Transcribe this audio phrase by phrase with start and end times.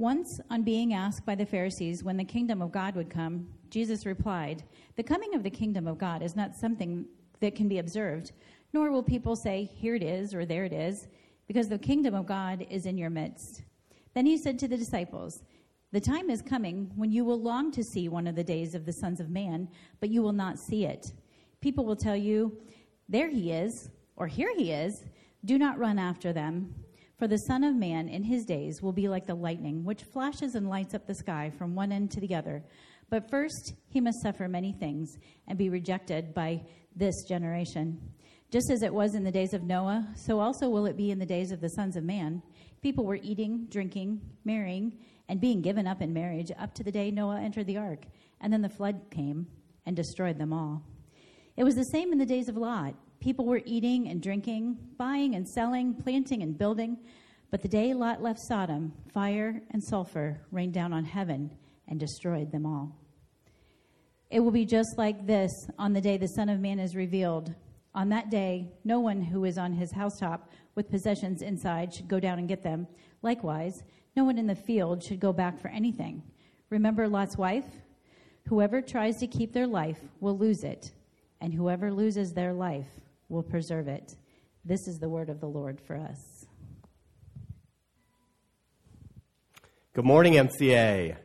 [0.00, 4.06] Once, on being asked by the Pharisees when the kingdom of God would come, Jesus
[4.06, 4.64] replied,
[4.96, 7.04] The coming of the kingdom of God is not something
[7.40, 8.32] that can be observed,
[8.72, 11.08] nor will people say, Here it is, or there it is,
[11.46, 13.60] because the kingdom of God is in your midst.
[14.14, 15.42] Then he said to the disciples,
[15.92, 18.86] The time is coming when you will long to see one of the days of
[18.86, 19.68] the sons of man,
[20.00, 21.12] but you will not see it.
[21.60, 22.56] People will tell you,
[23.10, 25.04] There he is, or Here he is.
[25.44, 26.74] Do not run after them.
[27.20, 30.54] For the Son of Man in his days will be like the lightning, which flashes
[30.54, 32.64] and lights up the sky from one end to the other.
[33.10, 36.62] But first he must suffer many things and be rejected by
[36.96, 38.00] this generation.
[38.50, 41.18] Just as it was in the days of Noah, so also will it be in
[41.18, 42.42] the days of the sons of man.
[42.80, 44.96] People were eating, drinking, marrying,
[45.28, 48.06] and being given up in marriage up to the day Noah entered the ark,
[48.40, 49.46] and then the flood came
[49.84, 50.82] and destroyed them all.
[51.58, 52.94] It was the same in the days of Lot.
[53.20, 56.96] People were eating and drinking, buying and selling, planting and building.
[57.50, 61.50] But the day Lot left Sodom, fire and sulfur rained down on heaven
[61.86, 62.96] and destroyed them all.
[64.30, 67.54] It will be just like this on the day the Son of Man is revealed.
[67.94, 72.20] On that day, no one who is on his housetop with possessions inside should go
[72.20, 72.86] down and get them.
[73.20, 73.82] Likewise,
[74.16, 76.22] no one in the field should go back for anything.
[76.70, 77.66] Remember Lot's wife?
[78.48, 80.92] Whoever tries to keep their life will lose it,
[81.40, 82.88] and whoever loses their life
[83.30, 84.16] will preserve it.
[84.64, 86.44] This is the word of the Lord for us.
[89.94, 91.16] Good morning, MCA.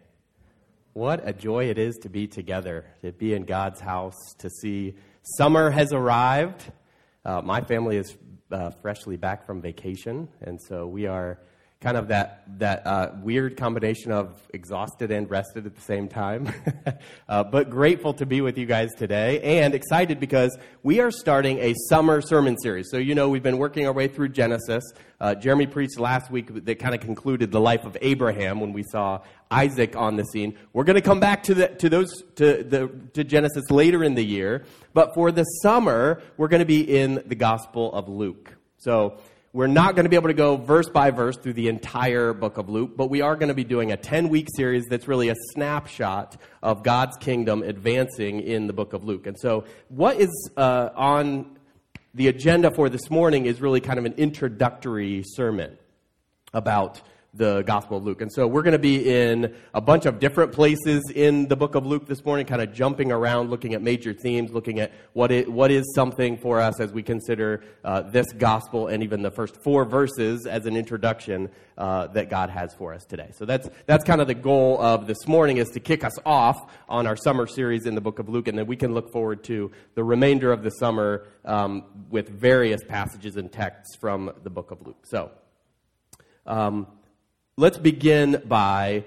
[0.94, 4.96] What a joy it is to be together, to be in God's house, to see
[5.38, 6.72] summer has arrived.
[7.26, 8.16] Uh, my family is
[8.52, 11.40] uh, freshly back from vacation, and so we are
[11.86, 16.52] kind of that that uh, weird combination of exhausted and rested at the same time.
[17.30, 21.60] uh, but grateful to be with you guys today, and excited because we are starting
[21.60, 22.88] a summer sermon series.
[22.90, 24.84] So you know we've been working our way through Genesis.
[25.22, 28.82] Uh, Jeremy preached last week that kind of concluded the life of Abraham when we
[28.82, 30.58] saw Isaac on the scene.
[30.74, 34.16] We're going to come back to the to those to the to Genesis later in
[34.16, 38.56] the year, but for the summer we're going to be in the Gospel of Luke.
[38.80, 39.20] So
[39.56, 42.58] we're not going to be able to go verse by verse through the entire book
[42.58, 45.30] of Luke, but we are going to be doing a 10 week series that's really
[45.30, 49.28] a snapshot of God's kingdom advancing in the book of Luke.
[49.28, 51.58] And so, what is uh, on
[52.14, 55.78] the agenda for this morning is really kind of an introductory sermon
[56.54, 57.02] about
[57.38, 58.22] the Gospel of Luke.
[58.22, 61.76] And so we're going to be in a bunch of different places in the book
[61.76, 65.32] of Luke this morning, kind of jumping around, looking at major themes, looking at what,
[65.32, 69.32] it, what is something for us as we consider uh, this Gospel and even the
[69.32, 73.32] first four verses as an introduction uh, that God has for us today.
[73.34, 76.72] So that's, that's kind of the goal of this morning is to kick us off
[76.88, 79.44] on our summer series in the book of Luke, and then we can look forward
[79.46, 84.72] to the remainder of the summer um, with various passages and texts from the book
[84.72, 85.06] of Luke.
[85.06, 85.32] So,
[86.46, 86.88] um,
[87.58, 89.06] let's begin by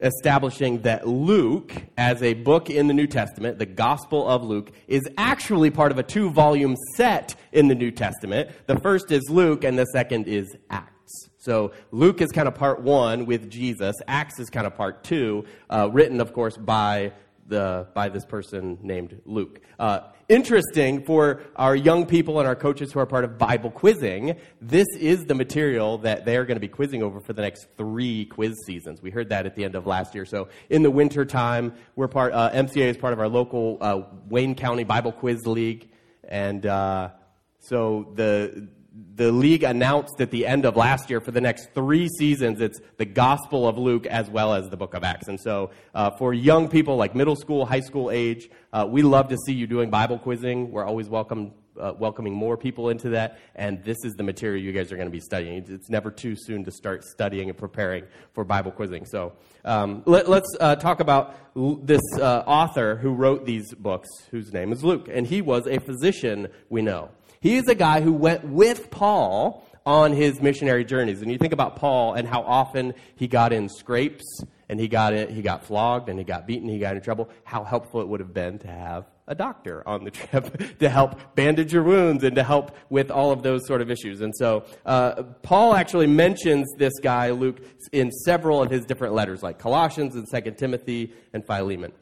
[0.00, 5.02] establishing that Luke, as a book in the New Testament, the Gospel of Luke, is
[5.18, 8.50] actually part of a two volume set in the New Testament.
[8.66, 11.28] The first is Luke, and the second is Acts.
[11.36, 15.44] So Luke is kind of part one with Jesus, Acts is kind of part two,
[15.68, 17.12] uh, written, of course, by
[17.46, 19.60] the, by this person named Luke.
[19.78, 20.00] Uh,
[20.32, 24.86] interesting for our young people and our coaches who are part of Bible quizzing, this
[24.98, 28.56] is the material that they're going to be quizzing over for the next three quiz
[28.66, 29.02] seasons.
[29.02, 30.24] We heard that at the end of last year.
[30.24, 34.02] So in the winter time, we're part, uh, MCA is part of our local uh,
[34.30, 35.90] Wayne County Bible Quiz League.
[36.26, 37.10] And uh,
[37.58, 38.68] so the
[39.14, 42.80] the league announced at the end of last year for the next three seasons it's
[42.98, 45.28] the gospel of luke as well as the book of acts.
[45.28, 49.28] And so uh, for young people like middle school high school age uh, we love
[49.28, 50.70] to see you doing bible quizzing.
[50.70, 53.38] We're always welcome uh, welcoming more people into that.
[53.54, 55.64] And this is the material you guys are going to be studying.
[55.68, 59.06] It's never too soon to start studying and preparing for bible quizzing.
[59.06, 59.32] So
[59.64, 61.34] um, let, us uh, talk about
[61.86, 65.08] this uh, author who wrote these books whose name is luke.
[65.10, 67.10] And he was a physician we know
[67.42, 71.22] he is a guy who went with Paul on his missionary journeys.
[71.22, 74.24] And you think about Paul and how often he got in scrapes
[74.68, 77.28] and he got he got flogged and he got beaten, he got in trouble.
[77.42, 81.18] How helpful it would have been to have a doctor on the trip to help
[81.34, 84.20] bandage your wounds and to help with all of those sort of issues.
[84.20, 89.42] And so uh, Paul actually mentions this guy Luke in several of his different letters,
[89.42, 91.92] like Colossians and Second Timothy and Philemon.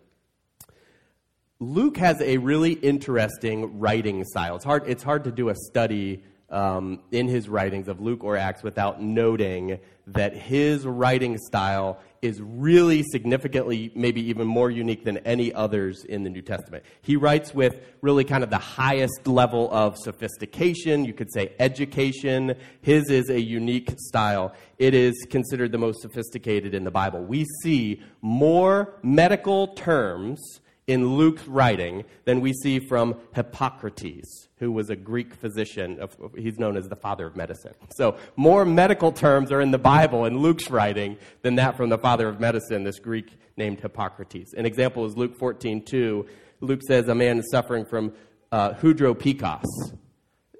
[1.62, 4.56] Luke has a really interesting writing style.
[4.56, 8.38] It's hard, it's hard to do a study um, in his writings of Luke or
[8.38, 15.18] Acts without noting that his writing style is really significantly, maybe even more unique than
[15.18, 16.82] any others in the New Testament.
[17.02, 22.54] He writes with really kind of the highest level of sophistication, you could say education.
[22.80, 24.54] His is a unique style.
[24.78, 27.22] It is considered the most sophisticated in the Bible.
[27.22, 34.90] We see more medical terms in Luke's writing than we see from Hippocrates, who was
[34.90, 36.00] a Greek physician.
[36.36, 37.74] He's known as the father of medicine.
[37.94, 41.98] So, more medical terms are in the Bible in Luke's writing than that from the
[41.98, 44.52] father of medicine, this Greek named Hippocrates.
[44.54, 46.26] An example is Luke 14 2.
[46.60, 48.12] Luke says a man is suffering from
[48.50, 49.92] uh, hydropikos.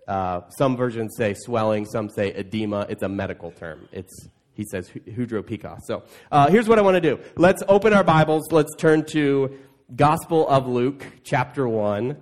[0.07, 2.87] Uh, some versions say swelling, some say edema.
[2.89, 3.89] It's a medical term.
[3.91, 5.87] It's he says hydropikos.
[5.87, 7.19] So uh, here's what I want to do.
[7.37, 8.53] Let's open our Bibles.
[8.53, 9.59] Let's turn to
[9.97, 12.17] Gospel of Luke, chapter 1.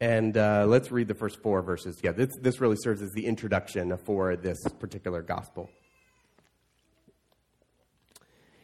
[0.00, 2.24] And uh, let's read the first four verses together.
[2.24, 5.68] This, this really serves as the introduction for this particular gospel.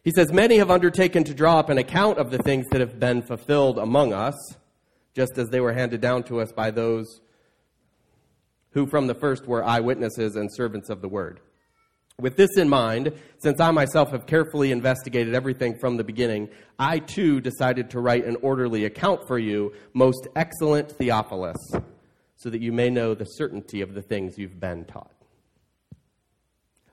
[0.03, 2.99] He says, Many have undertaken to draw up an account of the things that have
[2.99, 4.35] been fulfilled among us,
[5.15, 7.21] just as they were handed down to us by those
[8.71, 11.41] who from the first were eyewitnesses and servants of the word.
[12.21, 16.99] With this in mind, since I myself have carefully investigated everything from the beginning, I
[16.99, 21.57] too decided to write an orderly account for you, most excellent Theophilus,
[22.35, 25.13] so that you may know the certainty of the things you've been taught.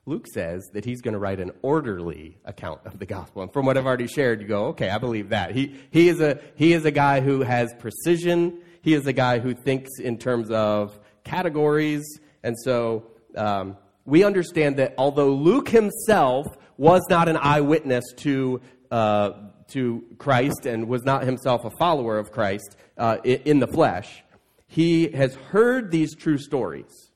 [0.04, 3.42] Luke says that he's going to write an orderly account of the gospel.
[3.42, 5.50] And from what I've already shared, you go, okay, I believe that.
[5.50, 8.60] He, he, is, a, he is a guy who has precision.
[8.80, 12.04] He is a guy who thinks in terms of categories.
[12.44, 13.76] And so um,
[14.06, 16.46] we understand that although Luke himself
[16.78, 18.60] was not an eyewitness to,
[18.90, 19.32] uh,
[19.68, 24.22] to Christ and was not himself a follower of Christ uh, in the flesh,
[24.68, 27.10] he has heard these true stories.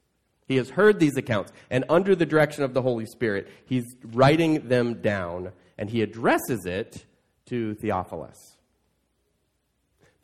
[0.47, 4.67] He has heard these accounts, and under the direction of the Holy Spirit, he's writing
[4.69, 7.05] them down, and he addresses it
[7.47, 8.57] to Theophilus.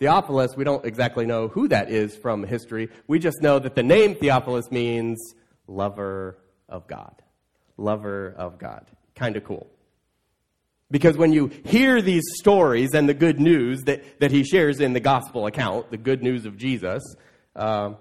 [0.00, 2.90] Theophilus, we don't exactly know who that is from history.
[3.06, 5.16] We just know that the name Theophilus means
[5.68, 7.22] lover of God.
[7.76, 8.86] Lover of God.
[9.14, 9.68] Kind of cool.
[10.90, 14.92] Because when you hear these stories and the good news that, that he shares in
[14.92, 17.02] the gospel account, the good news of Jesus,
[17.56, 17.94] uh,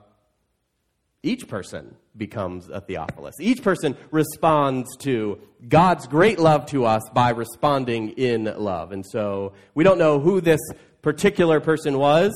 [1.23, 3.35] each person becomes a Theophilus.
[3.39, 8.91] Each person responds to God's great love to us by responding in love.
[8.91, 10.61] And so we don't know who this
[11.01, 12.31] particular person was,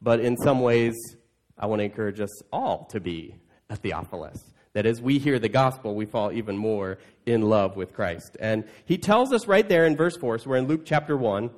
[0.00, 0.94] but in some ways,
[1.58, 3.34] I want to encourage us all to be
[3.68, 4.38] a Theophilus
[4.76, 8.36] that as we hear the gospel, we fall even more in love with Christ.
[8.38, 11.48] And he tells us right there in verse 4, so we're in Luke chapter 1,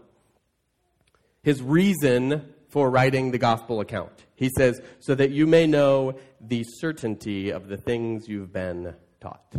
[1.43, 4.13] his reason for writing the gospel account.
[4.37, 9.53] He says, so that you may know the certainty of the things you've been taught.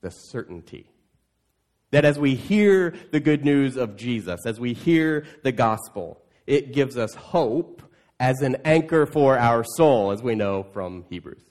[0.00, 0.90] The certainty.
[1.92, 6.72] That as we hear the good news of Jesus, as we hear the gospel, it
[6.72, 7.84] gives us hope
[8.18, 11.49] as an anchor for our soul, as we know from Hebrews.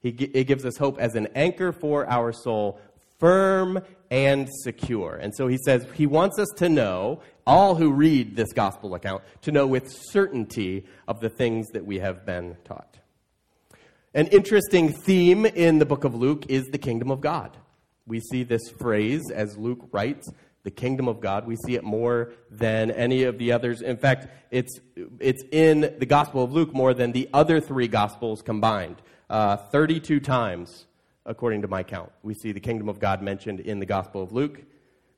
[0.00, 2.80] He, it gives us hope as an anchor for our soul,
[3.18, 5.16] firm and secure.
[5.16, 9.22] And so he says he wants us to know, all who read this gospel account,
[9.42, 12.98] to know with certainty of the things that we have been taught.
[14.14, 17.56] An interesting theme in the book of Luke is the kingdom of God.
[18.06, 20.28] We see this phrase as Luke writes,
[20.62, 21.46] the kingdom of God.
[21.46, 23.82] We see it more than any of the others.
[23.82, 24.80] In fact, it's,
[25.20, 28.96] it's in the Gospel of Luke more than the other three Gospels combined
[29.30, 30.86] uh, 32 times,
[31.24, 32.10] according to my count.
[32.22, 34.60] We see the kingdom of God mentioned in the Gospel of Luke.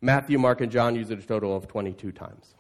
[0.01, 2.55] Matthew, Mark, and John use it a total of 22 times.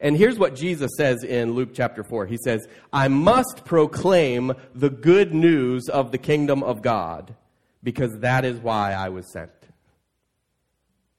[0.00, 2.26] And here's what Jesus says in Luke chapter 4.
[2.26, 7.34] He says, I must proclaim the good news of the kingdom of God
[7.82, 9.50] because that is why I was sent.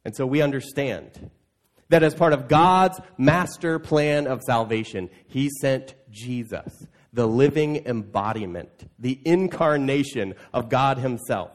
[0.04, 1.30] And so we understand
[1.90, 8.90] that as part of God's master plan of salvation, He sent Jesus the living embodiment,
[9.00, 11.52] the incarnation of God Himself,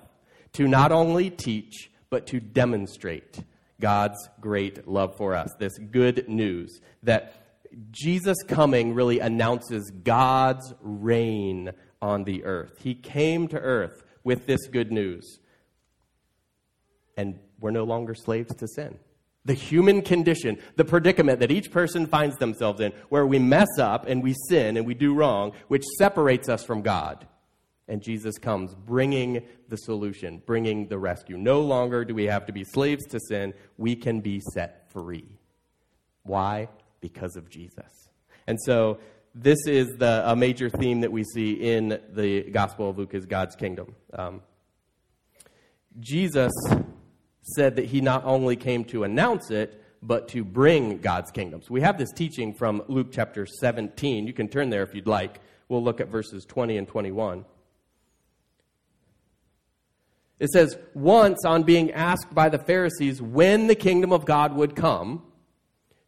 [0.54, 3.42] to not only teach, but to demonstrate
[3.80, 5.50] God's great love for us.
[5.58, 7.44] This good news that
[7.90, 12.78] Jesus coming really announces God's reign on the earth.
[12.78, 15.40] He came to earth with this good news.
[17.16, 18.98] And we're no longer slaves to sin
[19.44, 24.06] the human condition, the predicament that each person finds themselves in, where we mess up
[24.06, 27.26] and we sin and we do wrong, which separates us from God.
[27.86, 31.36] And Jesus comes bringing the solution, bringing the rescue.
[31.36, 35.38] No longer do we have to be slaves to sin, we can be set free.
[36.22, 36.68] Why?
[37.02, 38.08] Because of Jesus.
[38.46, 38.98] And so
[39.34, 43.26] this is the, a major theme that we see in the Gospel of Luke is
[43.26, 43.94] God's kingdom.
[44.14, 44.40] Um,
[46.00, 46.52] Jesus
[47.44, 51.62] said that he not only came to announce it, but to bring God's kingdom.
[51.62, 54.26] So we have this teaching from Luke chapter 17.
[54.26, 55.40] You can turn there if you'd like.
[55.68, 57.44] We'll look at verses 20 and 21.
[60.40, 64.76] It says, Once on being asked by the Pharisees when the kingdom of God would
[64.76, 65.22] come,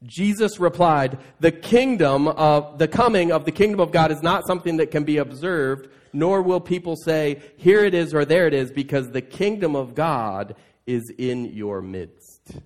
[0.03, 4.77] Jesus replied, The kingdom of the coming of the kingdom of God is not something
[4.77, 8.71] that can be observed, nor will people say, Here it is or there it is,
[8.71, 10.55] because the kingdom of God
[10.87, 12.59] is in your midst.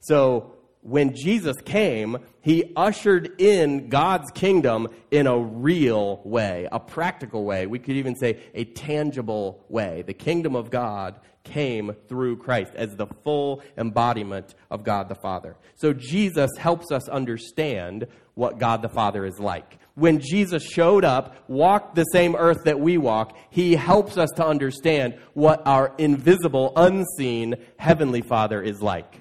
[0.00, 7.44] So when Jesus came, he ushered in God's kingdom in a real way, a practical
[7.44, 7.66] way.
[7.66, 10.02] We could even say a tangible way.
[10.06, 15.56] The kingdom of God came through Christ as the full embodiment of God the Father.
[15.74, 19.78] So Jesus helps us understand what God the Father is like.
[20.00, 24.46] When Jesus showed up, walked the same earth that we walk, he helps us to
[24.46, 29.20] understand what our invisible, unseen Heavenly Father is like.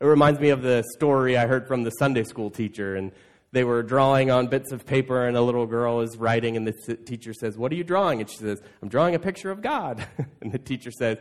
[0.00, 3.10] It reminds me of the story I heard from the Sunday school teacher, and
[3.52, 6.96] they were drawing on bits of paper, and a little girl is writing, and the
[6.96, 8.20] teacher says, What are you drawing?
[8.20, 10.06] And she says, I'm drawing a picture of God.
[10.42, 11.16] and the teacher says,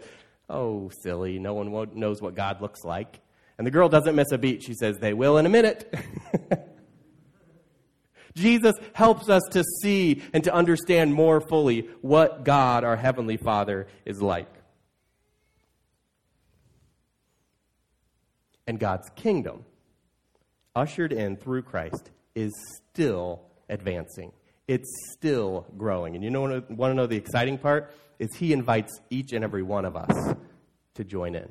[0.49, 3.21] Oh, silly, no one knows what God looks like.
[3.57, 4.63] And the girl doesn't miss a beat.
[4.63, 5.95] She says, They will in a minute.
[8.35, 13.87] Jesus helps us to see and to understand more fully what God, our Heavenly Father,
[14.05, 14.53] is like.
[18.67, 19.65] and God's kingdom,
[20.75, 22.51] ushered in through Christ, is
[22.91, 24.31] still advancing.
[24.67, 26.15] It's still growing.
[26.15, 27.93] And you know, want to know the exciting part?
[28.19, 30.35] Is He invites each and every one of us
[30.95, 31.49] to join in.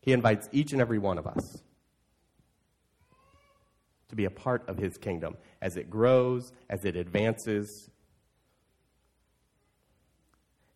[0.00, 1.62] He invites each and every one of us
[4.08, 7.90] to be a part of His kingdom as it grows, as it advances.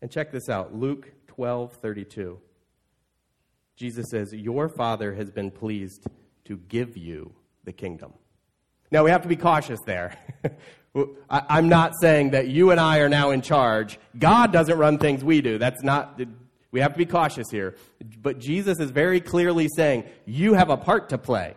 [0.00, 2.38] And check this out Luke 12 32.
[3.76, 6.06] Jesus says, Your Father has been pleased
[6.44, 7.32] to give you
[7.64, 8.12] the kingdom.
[8.90, 10.18] Now, we have to be cautious there.
[11.30, 13.98] I'm not saying that you and I are now in charge.
[14.18, 15.56] God doesn't run things we do.
[15.56, 16.20] That's not,
[16.70, 17.76] we have to be cautious here.
[18.20, 21.54] But Jesus is very clearly saying, You have a part to play.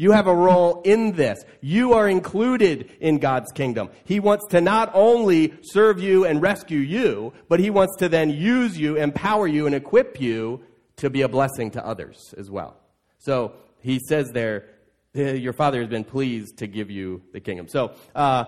[0.00, 1.44] You have a role in this.
[1.60, 3.90] You are included in God's kingdom.
[4.04, 8.30] He wants to not only serve you and rescue you, but He wants to then
[8.30, 10.64] use you, empower you, and equip you
[10.96, 12.78] to be a blessing to others as well.
[13.18, 14.70] So he says there,
[15.12, 17.68] your father has been pleased to give you the kingdom.
[17.68, 18.44] So, uh,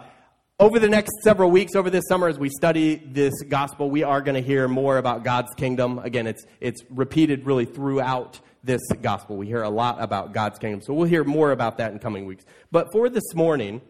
[0.58, 4.22] over the next several weeks, over this summer, as we study this gospel, we are
[4.22, 5.98] going to hear more about God's kingdom.
[5.98, 9.36] Again, it's, it's repeated really throughout this gospel.
[9.36, 10.82] We hear a lot about God's kingdom.
[10.82, 12.44] So we'll hear more about that in coming weeks.
[12.70, 13.80] But for this morning,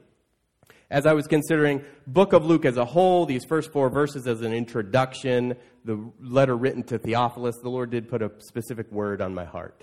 [0.90, 4.42] as I was considering book of Luke as a whole, these first four verses as
[4.42, 9.34] an introduction, the letter written to Theophilus, the Lord did put a specific word on
[9.34, 9.82] my heart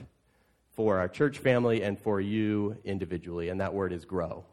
[0.76, 4.46] for our church family and for you individually, and that word is grow.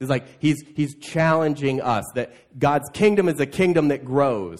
[0.00, 4.58] It's like he's, he's challenging us that God's kingdom is a kingdom that grows.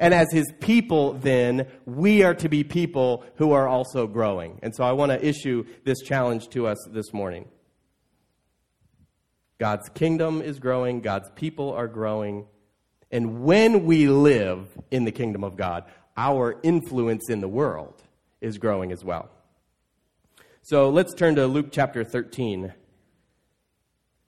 [0.00, 4.58] And as his people, then, we are to be people who are also growing.
[4.62, 7.46] And so I want to issue this challenge to us this morning.
[9.58, 12.46] God's kingdom is growing, God's people are growing.
[13.10, 15.84] And when we live in the kingdom of God,
[16.16, 18.02] our influence in the world
[18.40, 19.28] is growing as well.
[20.62, 22.72] So let's turn to Luke chapter 13.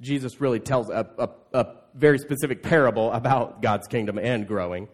[0.02, 4.88] Jesus really tells a, a, a, very specific parable about God's kingdom and growing.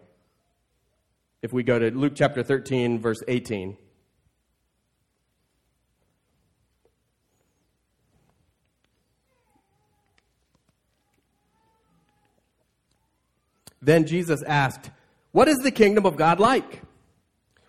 [1.41, 3.77] If we go to Luke chapter 13, verse 18.
[13.81, 14.91] Then Jesus asked,
[15.31, 16.81] What is the kingdom of God like?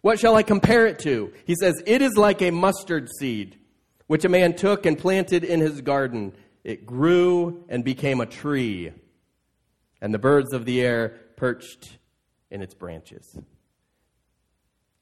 [0.02, 1.32] What shall I compare it to?
[1.44, 3.56] He says, It is like a mustard seed,
[4.08, 6.32] which a man took and planted in his garden.
[6.64, 8.92] It grew and became a tree,
[10.00, 11.98] and the birds of the air perched
[12.50, 13.38] in its branches.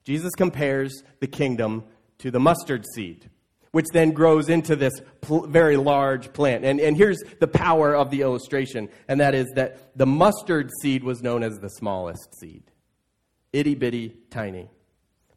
[0.05, 1.85] Jesus compares the kingdom
[2.19, 3.31] to the mustard seed
[3.73, 6.65] which then grows into this pl- very large plant.
[6.65, 11.05] And, and here's the power of the illustration, and that is that the mustard seed
[11.05, 12.63] was known as the smallest seed
[13.53, 14.69] itty bitty, tiny.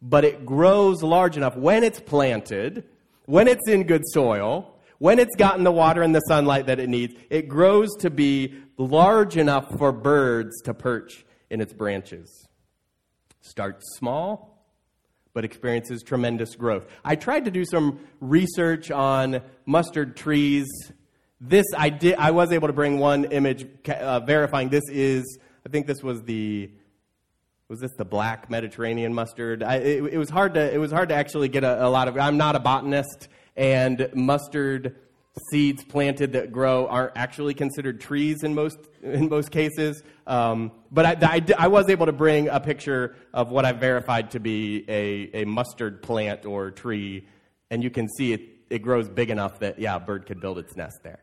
[0.01, 2.83] But it grows large enough when it's planted,
[3.25, 6.89] when it's in good soil, when it's gotten the water and the sunlight that it
[6.89, 12.47] needs, it grows to be large enough for birds to perch in its branches.
[13.39, 14.50] Starts small,
[15.33, 16.85] but experiences tremendous growth.
[17.03, 20.67] I tried to do some research on mustard trees.
[21.39, 22.15] This I did.
[22.15, 25.39] I was able to bring one image uh, verifying this is.
[25.65, 26.71] I think this was the.
[27.67, 29.63] Was this the black Mediterranean mustard?
[29.63, 30.73] I, it, it, was hard to.
[30.73, 32.17] It was hard to actually get a, a lot of.
[32.17, 34.95] I'm not a botanist, and mustard
[35.49, 40.03] seeds planted that grow aren't actually considered trees in most in most cases.
[40.27, 44.31] Um, but I, I, I, was able to bring a picture of what I've verified
[44.31, 47.27] to be a, a mustard plant or tree,
[47.69, 50.59] and you can see it, it grows big enough that yeah, a bird could build
[50.59, 51.19] its nest there.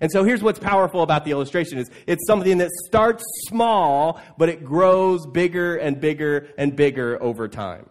[0.00, 4.48] And so here's what's powerful about the illustration is it's something that starts small, but
[4.48, 7.88] it grows bigger and bigger and bigger over time.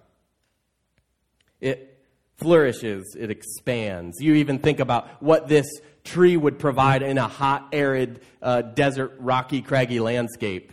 [1.62, 1.98] It
[2.38, 4.18] flourishes, it expands.
[4.20, 5.66] You even think about what this
[6.04, 10.72] tree would provide in a hot, arid, uh, desert, rocky, craggy landscape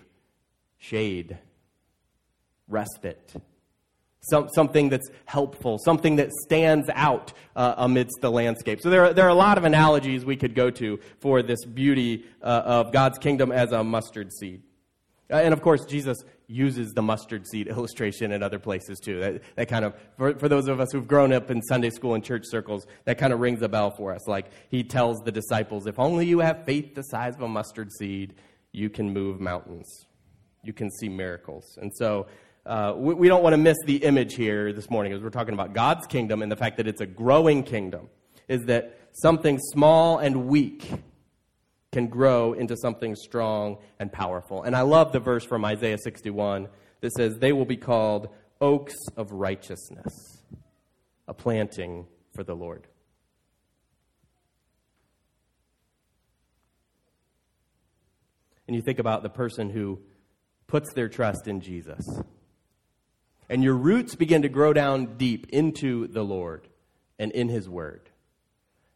[0.79, 1.39] shade,
[2.69, 3.33] respite.
[4.23, 8.81] Some, something that's helpful, something that stands out uh, amidst the landscape.
[8.83, 11.65] So there are, there are a lot of analogies we could go to for this
[11.65, 14.63] beauty uh, of God's kingdom as a mustard seed.
[15.31, 19.21] Uh, and of course, Jesus uses the mustard seed illustration in other places too.
[19.21, 22.15] That, that kind of, for, for those of us who've grown up in Sunday school
[22.15, 24.27] and church circles, that kind of rings a bell for us.
[24.27, 27.91] Like he tells the disciples, if only you have faith the size of a mustard
[27.93, 28.35] seed,
[28.73, 30.07] you can move mountains.
[30.63, 31.79] You can see miracles.
[31.81, 32.27] And so,
[32.67, 35.55] uh, we, we don't want to miss the image here this morning as we're talking
[35.55, 38.09] about God's kingdom and the fact that it's a growing kingdom,
[38.49, 40.87] is that something small and weak
[41.93, 44.63] can grow into something strong and powerful.
[44.63, 46.69] And I love the verse from Isaiah 61
[47.01, 48.29] that says, They will be called
[48.61, 50.43] oaks of righteousness,
[51.27, 52.87] a planting for the Lord.
[58.69, 59.99] And you think about the person who
[60.69, 62.07] puts their trust in Jesus.
[63.49, 66.69] And your roots begin to grow down deep into the Lord
[67.19, 68.09] and in His Word.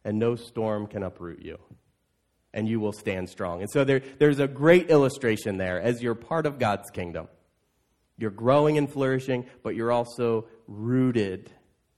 [0.04, 1.58] And no storm can uproot you
[2.54, 3.60] and you will stand strong.
[3.60, 7.28] And so there, there's a great illustration there as you're part of God's kingdom.
[8.16, 11.50] You're growing and flourishing, but you're also rooted.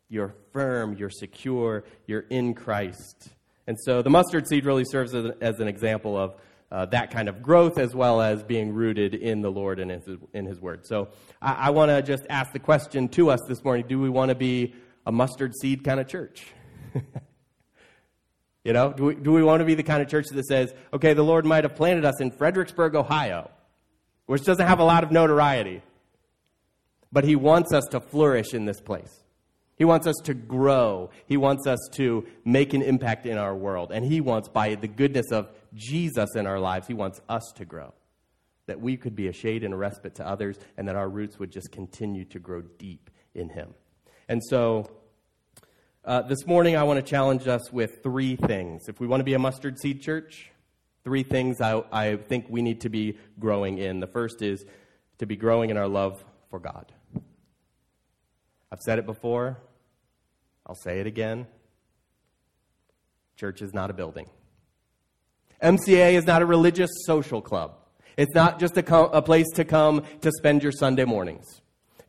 [0.08, 3.28] You're firm, you're secure, you're in Christ.
[3.66, 6.36] And so the mustard seed really serves as an, as an example of
[6.72, 10.00] uh, that kind of growth as well as being rooted in the Lord and in
[10.00, 10.86] His, in his Word.
[10.86, 11.08] So
[11.40, 14.30] I, I want to just ask the question to us this morning do we want
[14.30, 16.46] to be a mustard seed kind of church?
[18.66, 20.74] You know, do we, do we want to be the kind of church that says,
[20.92, 23.48] okay, the Lord might have planted us in Fredericksburg, Ohio,
[24.26, 25.82] which doesn't have a lot of notoriety,
[27.12, 29.22] but He wants us to flourish in this place.
[29.76, 31.10] He wants us to grow.
[31.26, 33.92] He wants us to make an impact in our world.
[33.92, 37.64] And He wants, by the goodness of Jesus in our lives, He wants us to
[37.64, 37.94] grow.
[38.66, 41.38] That we could be a shade and a respite to others, and that our roots
[41.38, 43.74] would just continue to grow deep in Him.
[44.28, 44.90] And so,
[46.06, 48.88] uh, this morning, I want to challenge us with three things.
[48.88, 50.52] If we want to be a mustard seed church,
[51.02, 53.98] three things I, I think we need to be growing in.
[53.98, 54.64] The first is
[55.18, 56.92] to be growing in our love for God.
[58.70, 59.58] I've said it before,
[60.64, 61.48] I'll say it again.
[63.36, 64.30] Church is not a building.
[65.60, 67.78] MCA is not a religious social club.
[68.16, 71.60] It's not just a, co- a place to come to spend your Sunday mornings,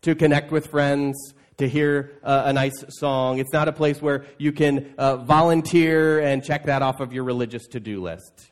[0.04, 3.40] to connect with friends, to hear uh, a nice song.
[3.40, 7.24] It's not a place where you can uh, volunteer and check that off of your
[7.24, 8.52] religious to do list.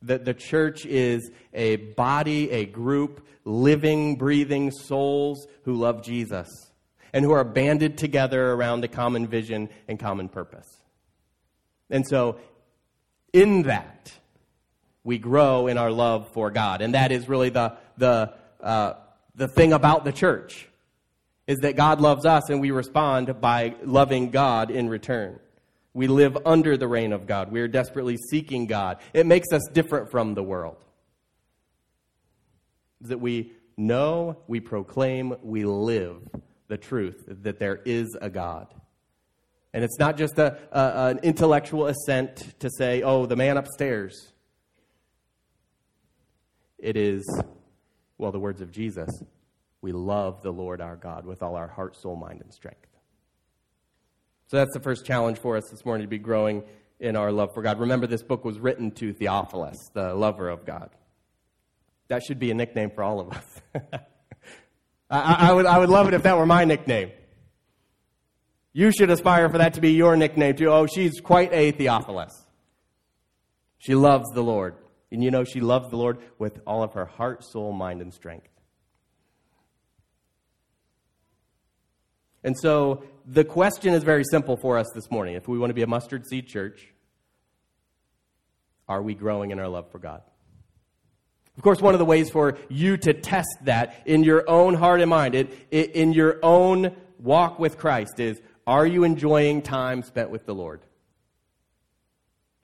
[0.00, 6.48] The, the church is a body, a group, living, breathing souls who love Jesus
[7.12, 10.66] and who are banded together around a common vision and common purpose.
[11.90, 12.38] And so,
[13.34, 14.12] in that,
[15.04, 16.80] we grow in our love for God.
[16.80, 18.94] And that is really the, the, uh,
[19.34, 20.68] the thing about the church
[21.46, 25.38] is that God loves us and we respond by loving God in return.
[25.94, 27.52] We live under the reign of God.
[27.52, 28.98] We are desperately seeking God.
[29.12, 30.82] It makes us different from the world.
[33.02, 36.22] That we know, we proclaim, we live
[36.68, 38.72] the truth that there is a God.
[39.74, 44.32] And it's not just a, a, an intellectual assent to say, oh, the man upstairs.
[46.78, 47.22] It is,
[48.18, 49.10] well, the words of Jesus
[49.82, 52.86] we love the Lord our God with all our heart, soul, mind, and strength.
[54.46, 56.62] So that's the first challenge for us this morning to be growing
[57.00, 57.80] in our love for God.
[57.80, 60.90] Remember, this book was written to Theophilus, the lover of God.
[62.08, 63.60] That should be a nickname for all of us.
[65.10, 67.10] I, I, would, I would love it if that were my nickname.
[68.72, 70.68] You should aspire for that to be your nickname too.
[70.68, 72.32] Oh, she's quite a Theophilus.
[73.78, 74.76] She loves the Lord.
[75.10, 78.14] And you know, she loves the Lord with all of her heart, soul, mind, and
[78.14, 78.51] strength.
[82.44, 85.34] And so the question is very simple for us this morning.
[85.34, 86.88] If we want to be a mustard seed church,
[88.88, 90.22] are we growing in our love for God?
[91.56, 95.00] Of course, one of the ways for you to test that in your own heart
[95.00, 100.30] and mind, in, in your own walk with Christ, is are you enjoying time spent
[100.30, 100.80] with the Lord?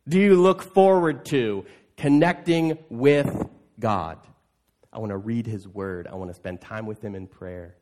[0.08, 3.30] Do you look forward to connecting with
[3.78, 4.18] God?
[4.90, 6.06] I want to read His Word.
[6.06, 7.76] I want to spend time with Him in prayer.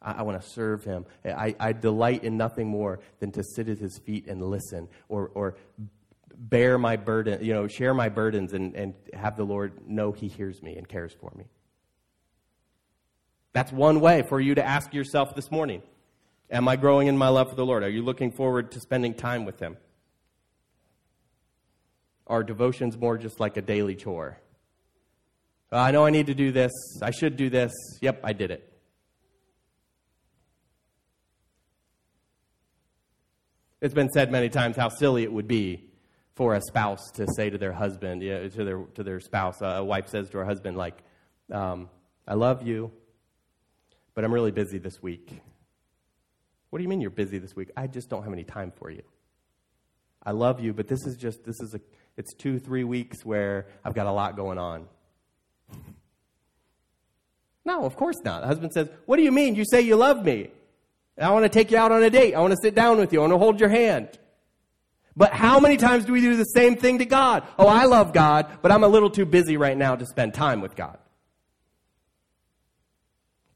[0.00, 1.06] I, I want to serve Him.
[1.24, 5.30] I, I delight in nothing more than to sit at His feet and listen or,
[5.34, 5.56] or
[6.36, 10.28] bear my burden, you know, share my burdens and, and have the Lord know He
[10.28, 11.44] hears me and cares for me.
[13.52, 15.82] That's one way for you to ask yourself this morning
[16.50, 17.82] Am I growing in my love for the Lord?
[17.82, 19.76] Are you looking forward to spending time with Him?
[22.26, 24.38] Are devotions more just like a daily chore?
[25.72, 26.72] I know I need to do this.
[27.02, 27.72] I should do this.
[28.00, 28.75] Yep, I did it.
[33.86, 35.88] It's been said many times how silly it would be
[36.34, 40.08] for a spouse to say to their husband, to their to their spouse, a wife
[40.08, 40.98] says to her husband, like,
[41.52, 41.88] um,
[42.26, 42.90] "I love you,
[44.12, 45.40] but I'm really busy this week."
[46.70, 47.70] What do you mean you're busy this week?
[47.76, 49.04] I just don't have any time for you.
[50.20, 51.80] I love you, but this is just this is a
[52.16, 54.88] it's two three weeks where I've got a lot going on.
[57.64, 58.40] no, of course not.
[58.40, 59.54] The husband says, "What do you mean?
[59.54, 60.50] You say you love me."
[61.18, 62.34] I want to take you out on a date.
[62.34, 63.20] I want to sit down with you.
[63.20, 64.08] I want to hold your hand.
[65.16, 67.44] But how many times do we do the same thing to God?
[67.58, 70.60] Oh, I love God, but I'm a little too busy right now to spend time
[70.60, 70.98] with God.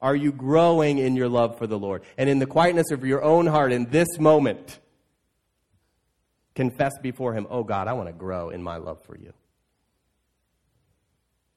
[0.00, 2.02] Are you growing in your love for the Lord?
[2.16, 4.78] And in the quietness of your own heart in this moment,
[6.54, 9.34] confess before Him, Oh God, I want to grow in my love for you.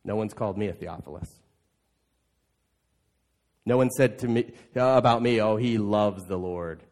[0.03, 1.29] No one's called me a Theophilus.
[3.65, 6.83] No one said to me uh, about me, Oh, he loves the Lord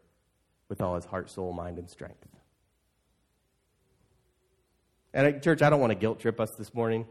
[0.69, 2.25] with all his heart, soul, mind, and strength.
[5.13, 7.05] And uh, church, I don't want to guilt trip us this morning.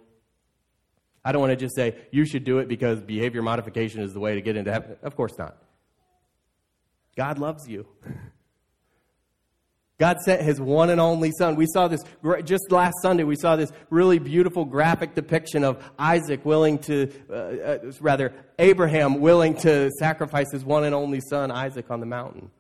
[1.25, 4.21] I don't want to just say, you should do it because behavior modification is the
[4.21, 4.97] way to get into heaven.
[5.03, 5.57] Of course not.
[7.17, 7.87] God loves you.
[10.01, 11.57] God sent his one and only son.
[11.57, 12.01] We saw this
[12.45, 13.23] just last Sunday.
[13.23, 19.21] We saw this really beautiful graphic depiction of Isaac willing to, uh, uh, rather, Abraham
[19.21, 22.51] willing to sacrifice his one and only son, Isaac, on the mountain.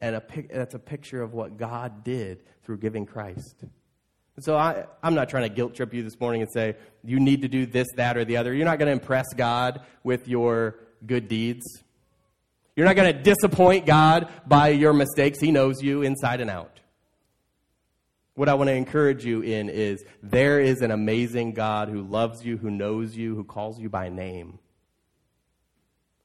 [0.00, 3.64] And a, that's a picture of what God did through giving Christ.
[4.40, 7.42] So I, I'm not trying to guilt trip you this morning and say, you need
[7.42, 8.54] to do this, that, or the other.
[8.54, 11.66] You're not going to impress God with your good deeds.
[12.78, 15.40] You're not going to disappoint God by your mistakes.
[15.40, 16.78] He knows you inside and out.
[18.34, 22.44] What I want to encourage you in is there is an amazing God who loves
[22.44, 24.60] you, who knows you, who calls you by name.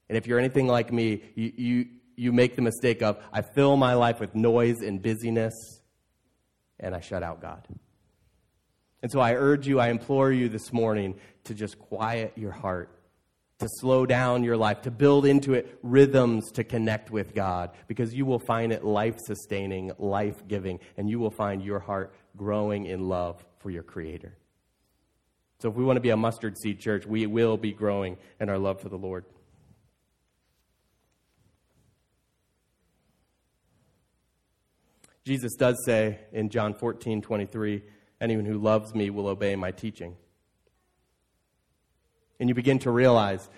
[0.08, 3.76] And if you're anything like me, you, you, you make the mistake of, I fill
[3.76, 5.80] my life with noise and busyness,
[6.78, 7.66] and I shut out God.
[9.02, 12.96] And so I urge you, I implore you this morning to just quiet your heart,
[13.64, 18.14] to slow down your life, to build into it rhythms to connect with God, because
[18.14, 22.84] you will find it life sustaining, life giving, and you will find your heart growing
[22.86, 24.36] in love for your Creator.
[25.60, 28.50] So if we want to be a mustard seed church, we will be growing in
[28.50, 29.24] our love for the Lord.
[35.24, 37.82] Jesus does say in John 14, 23,
[38.20, 40.16] Anyone who loves me will obey my teaching.
[42.40, 43.48] And you begin to realize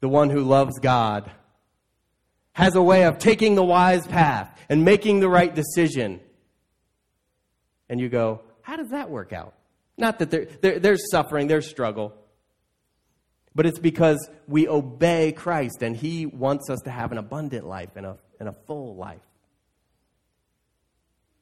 [0.00, 1.30] the one who loves God
[2.52, 6.20] has a way of taking the wise path and making the right decision.
[7.88, 9.54] And you go, how does that work out?
[9.96, 12.14] Not that there, there, there's suffering, there's struggle,
[13.54, 17.90] but it's because we obey Christ and He wants us to have an abundant life
[17.96, 19.20] and a, and a full life.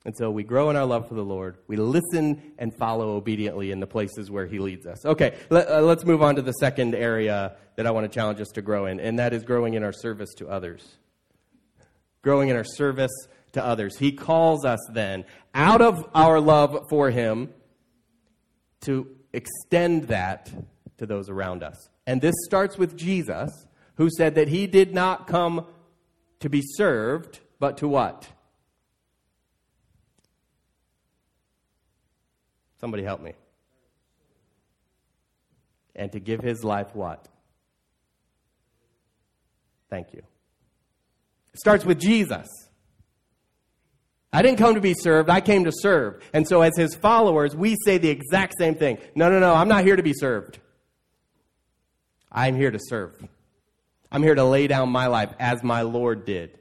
[0.06, 1.56] And so we grow in our love for the Lord.
[1.66, 5.04] We listen and follow obediently in the places where He leads us.
[5.04, 8.40] Okay, let, us uh, move on to the second area that I want to challenge
[8.40, 10.98] us to grow in, and that is growing in our service to others.
[12.22, 13.10] Growing in our service
[13.54, 13.98] to others.
[13.98, 17.52] He calls us then out of our love for Him
[18.82, 20.52] to extend that
[20.98, 21.88] to those around us.
[22.06, 23.50] And this starts with Jesus,
[23.96, 25.66] who said that He did not come
[26.38, 28.28] to be served, but to what?
[32.80, 33.32] Somebody help me.
[35.94, 37.26] And to give his life what?
[39.88, 40.22] Thank you.
[41.54, 42.46] It starts with Jesus.
[44.32, 46.22] I didn't come to be served, I came to serve.
[46.34, 49.68] And so, as his followers, we say the exact same thing No, no, no, I'm
[49.68, 50.58] not here to be served.
[52.30, 53.16] I'm here to serve.
[54.12, 56.58] I'm here to lay down my life as my Lord did.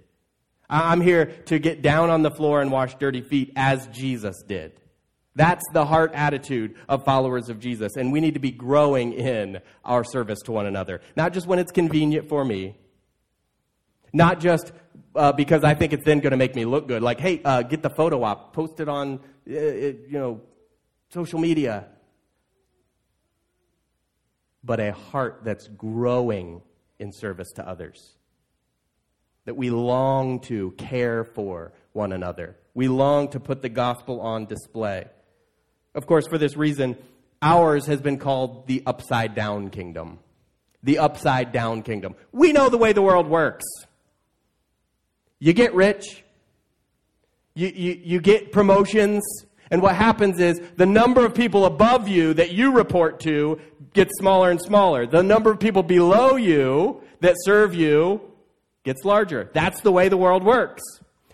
[0.69, 4.79] I'm here to get down on the floor and wash dirty feet as Jesus did.
[5.35, 7.97] That's the heart attitude of followers of Jesus.
[7.97, 11.01] And we need to be growing in our service to one another.
[11.17, 12.77] Not just when it's convenient for me,
[14.13, 14.71] not just
[15.13, 17.01] uh, because I think it's then going to make me look good.
[17.01, 19.19] Like, hey, uh, get the photo op, post it on,
[19.49, 20.41] uh, you know,
[21.09, 21.87] social media.
[24.63, 26.61] But a heart that's growing
[26.97, 28.15] in service to others.
[29.43, 32.57] That we long to care for one another.
[32.73, 35.05] We long to put the gospel on display.
[35.95, 36.97] Of course, for this reason,
[37.41, 40.19] ours has been called the upside down kingdom.
[40.83, 42.15] The upside down kingdom.
[42.31, 43.65] We know the way the world works.
[45.39, 46.23] You get rich,
[47.55, 49.23] you, you, you get promotions,
[49.71, 53.59] and what happens is the number of people above you that you report to
[53.93, 55.07] gets smaller and smaller.
[55.07, 58.21] The number of people below you that serve you
[58.83, 59.49] gets larger.
[59.53, 60.83] That's the way the world works.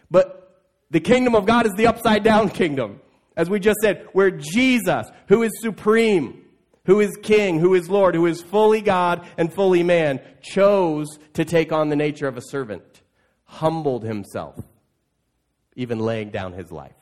[0.10, 3.02] But the kingdom of God is the upside down kingdom.
[3.36, 6.44] As we just said, where Jesus, who is supreme,
[6.86, 11.46] who is king, who is Lord, who is fully God and fully man, chose to
[11.46, 13.02] take on the nature of a servant,
[13.46, 14.56] humbled himself,
[15.76, 16.96] even laying down his life.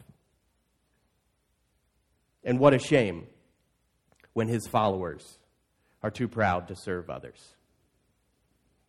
[2.43, 3.27] And what a shame
[4.33, 5.39] when his followers
[6.01, 7.55] are too proud to serve others.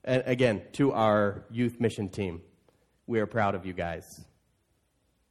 [0.05, 2.43] And again, to our youth mission team,
[3.07, 4.05] we are proud of you guys.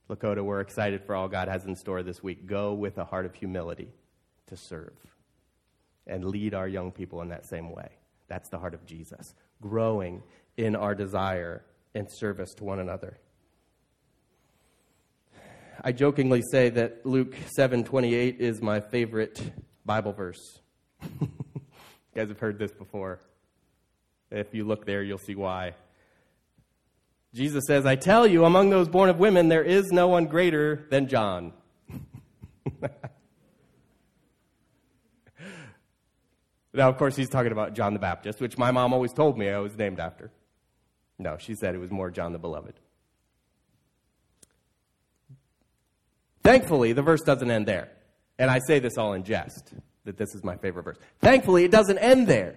[0.09, 2.47] Lakota, we're excited for all God has in store this week.
[2.47, 3.89] Go with a heart of humility
[4.47, 4.93] to serve
[6.07, 7.89] and lead our young people in that same way.
[8.27, 10.23] That's the heart of Jesus, growing
[10.57, 13.19] in our desire and service to one another.
[15.81, 19.41] I jokingly say that Luke 7:28 is my favorite
[19.85, 20.59] Bible verse.
[21.21, 21.29] you
[22.15, 23.19] guys have heard this before.
[24.31, 25.73] If you look there, you'll see why.
[27.33, 30.87] Jesus says, I tell you, among those born of women, there is no one greater
[30.89, 31.53] than John.
[36.73, 39.49] now, of course, he's talking about John the Baptist, which my mom always told me
[39.49, 40.31] I was named after.
[41.19, 42.73] No, she said it was more John the Beloved.
[46.43, 47.89] Thankfully, the verse doesn't end there.
[48.39, 49.73] And I say this all in jest,
[50.05, 50.97] that this is my favorite verse.
[51.19, 52.55] Thankfully, it doesn't end there.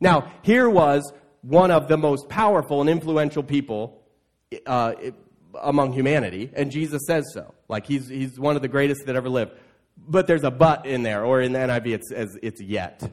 [0.00, 4.02] Now, here was one of the most powerful and influential people
[4.66, 4.94] uh,
[5.60, 7.54] among humanity, and Jesus says so.
[7.68, 9.52] Like he's, he's one of the greatest that ever lived.
[9.96, 13.10] But there's a but in there, or in the NIV it's, it's yet.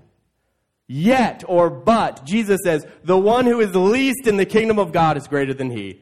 [0.87, 5.17] Yet, or but, Jesus says, the one who is least in the kingdom of God
[5.17, 6.01] is greater than he.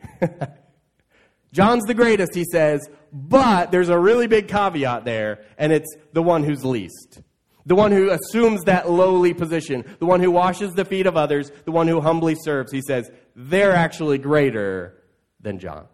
[1.53, 6.21] John's the greatest, he says, but there's a really big caveat there, and it's the
[6.21, 7.21] one who's least.
[7.65, 11.51] The one who assumes that lowly position, the one who washes the feet of others,
[11.65, 15.01] the one who humbly serves, he says, they're actually greater
[15.39, 15.85] than John.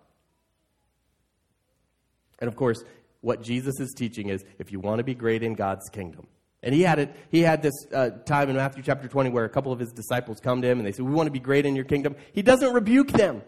[2.40, 2.84] And of course,
[3.22, 6.28] what Jesus is teaching is if you want to be great in God's kingdom,
[6.62, 7.16] and he had it.
[7.30, 10.40] He had this uh, time in Matthew chapter 20 where a couple of his disciples
[10.40, 12.42] come to him and they say, "We want to be great in your kingdom." He
[12.42, 13.44] doesn't rebuke them.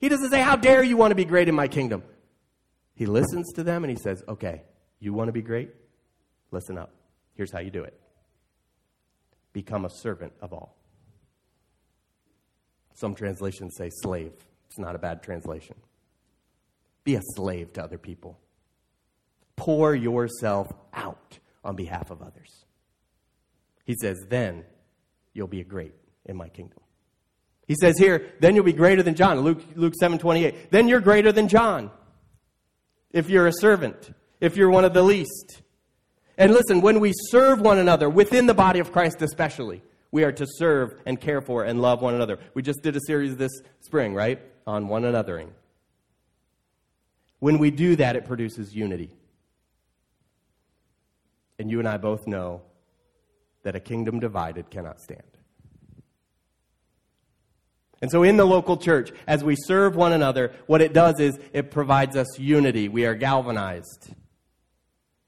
[0.00, 2.02] He doesn't say, "How dare you want to be great in my kingdom?"
[2.94, 4.62] He listens to them and he says, "Okay,
[4.98, 5.70] you want to be great?
[6.50, 6.90] Listen up.
[7.36, 7.98] Here's how you do it
[9.52, 10.76] become a servant of all.
[12.92, 14.32] Some translations say slave.
[14.68, 15.76] It's not a bad translation.
[17.04, 18.38] Be a slave to other people.
[19.54, 22.66] Pour yourself out on behalf of others.
[23.84, 24.64] He says, then
[25.32, 25.94] you'll be great
[26.26, 26.80] in my kingdom.
[27.66, 29.40] He says here, then you'll be greater than John.
[29.40, 30.70] Luke, Luke 7 28.
[30.70, 31.90] Then you're greater than John.
[33.10, 35.62] If you're a servant, if you're one of the least.
[36.38, 40.32] And listen, when we serve one another, within the body of Christ especially, we are
[40.32, 42.38] to serve and care for and love one another.
[42.54, 44.40] We just did a series this spring, right?
[44.66, 45.50] On one anothering.
[47.38, 49.10] When we do that, it produces unity.
[51.58, 52.62] And you and I both know
[53.62, 55.22] that a kingdom divided cannot stand.
[58.02, 61.38] And so, in the local church, as we serve one another, what it does is
[61.54, 62.88] it provides us unity.
[62.88, 64.14] We are galvanized.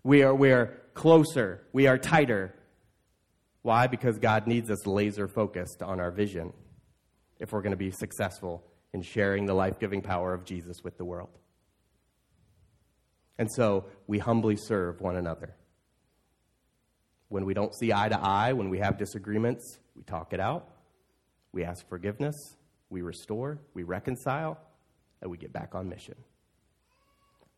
[0.04, 2.52] We are, we are closer, we are tighter.
[3.62, 3.86] Why?
[3.86, 6.52] Because God needs us laser focused on our vision
[7.38, 10.98] if we're going to be successful in sharing the life giving power of Jesus with
[10.98, 11.30] the world.
[13.38, 15.54] And so we humbly serve one another.
[17.28, 20.68] When we don't see eye to eye, when we have disagreements, we talk it out,
[21.52, 22.56] we ask forgiveness,
[22.90, 24.58] we restore, we reconcile,
[25.22, 26.16] and we get back on mission.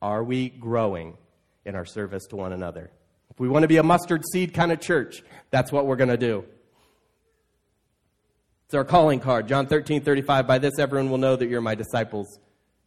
[0.03, 1.17] Are we growing
[1.65, 2.91] in our service to one another?
[3.31, 6.11] If we want to be a mustard seed kind of church, that's what we're going
[6.11, 6.45] to do.
[8.67, 9.49] It's our calling card.
[9.49, 10.47] John 13, 35.
[10.47, 12.39] By this, everyone will know that you're my disciples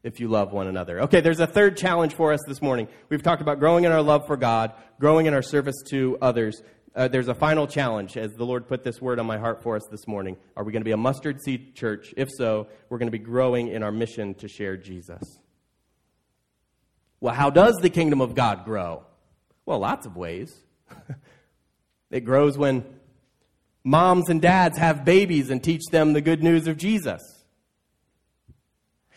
[0.04, 1.02] if you love one another.
[1.02, 2.88] Okay, there's a third challenge for us this morning.
[3.10, 6.62] We've talked about growing in our love for God, growing in our service to others.
[6.96, 9.76] Uh, there's a final challenge as the Lord put this word on my heart for
[9.76, 10.38] us this morning.
[10.56, 12.14] Are we going to be a mustard seed church?
[12.16, 15.40] If so, we're going to be growing in our mission to share Jesus.
[17.20, 19.06] Well, how does the kingdom of God grow?
[19.66, 20.56] Well, lots of ways.
[22.12, 22.86] it grows when
[23.84, 27.22] moms and dads have babies and teach them the good news of Jesus.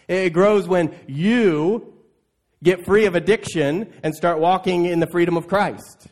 [0.09, 1.94] It grows when you
[2.62, 6.09] get free of addiction and start walking in the freedom of Christ.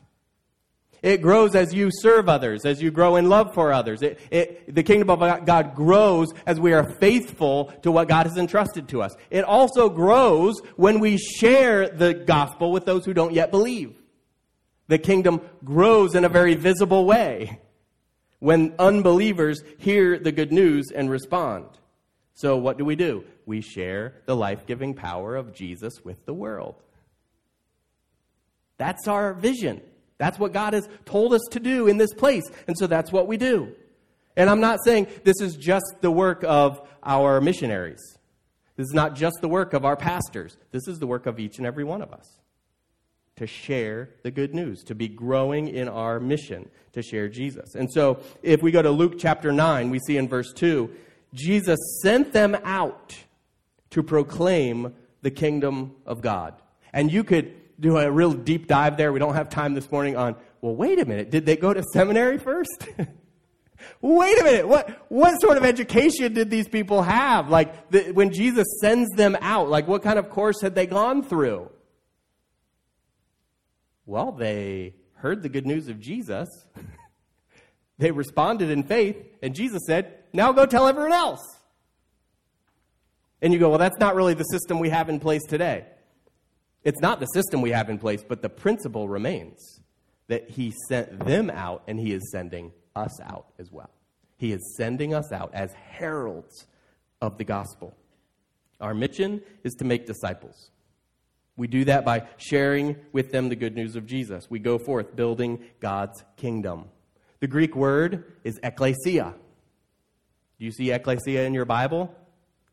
[1.03, 4.01] It grows as you serve others, as you grow in love for others.
[4.01, 8.39] It, it, the kingdom of God grows as we are faithful to what God has
[8.39, 9.15] entrusted to us.
[9.29, 13.95] It also grows when we share the gospel with those who don't yet believe.
[14.89, 17.61] The kingdom grows in a very visible way
[18.39, 21.67] when unbelievers hear the good news and respond.
[22.35, 23.25] So, what do we do?
[23.47, 26.83] We share the life giving power of Jesus with the world.
[28.77, 29.81] That's our vision.
[30.19, 32.45] That's what God has told us to do in this place.
[32.67, 33.73] And so that's what we do.
[34.37, 38.01] And I'm not saying this is just the work of our missionaries.
[38.77, 40.57] This is not just the work of our pastors.
[40.73, 42.41] This is the work of each and every one of us
[43.37, 47.75] to share the good news, to be growing in our mission to share Jesus.
[47.75, 50.91] And so, if we go to Luke chapter 9, we see in verse 2,
[51.35, 53.17] Jesus sent them out
[53.91, 56.55] to proclaim the kingdom of God.
[56.93, 59.13] And you could do a real deep dive there.
[59.13, 61.83] We don't have time this morning on, well, wait a minute, did they go to
[61.93, 62.89] seminary first?
[64.01, 67.49] wait a minute, what, what sort of education did these people have?
[67.49, 71.25] Like, the, when Jesus sends them out, like, what kind of course had they gone
[71.25, 71.69] through?
[74.07, 76.49] Well, they heard the good news of Jesus.
[77.99, 81.41] they responded in faith, and Jesus said, Now go tell everyone else.
[83.41, 85.87] And you go, Well, that's not really the system we have in place today.
[86.83, 89.81] It's not the system we have in place, but the principle remains
[90.29, 93.91] that He sent them out, and He is sending us out as well.
[94.37, 96.67] He is sending us out as heralds
[97.23, 97.97] of the gospel.
[98.81, 100.71] Our mission is to make disciples.
[101.57, 104.51] We do that by sharing with them the good news of Jesus.
[104.51, 106.87] We go forth building God's kingdom.
[107.41, 109.35] The Greek word is ekklesia.
[110.59, 112.15] Do you see ekklesia in your Bible?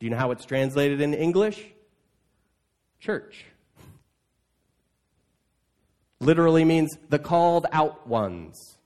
[0.00, 1.64] Do you know how it's translated in English?
[2.98, 3.44] Church.
[6.18, 8.78] Literally means the called out ones,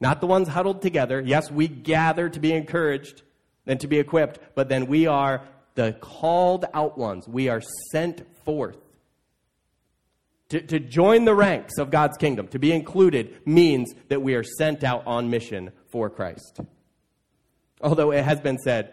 [0.00, 1.20] not the ones huddled together.
[1.20, 3.22] Yes, we gather to be encouraged
[3.66, 5.42] and to be equipped, but then we are
[5.74, 7.26] the called out ones.
[7.26, 8.76] We are sent forth
[10.52, 14.44] to, to join the ranks of God's kingdom, to be included, means that we are
[14.44, 16.60] sent out on mission for Christ.
[17.80, 18.92] Although it has been said